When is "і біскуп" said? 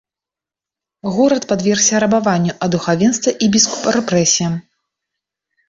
3.47-3.83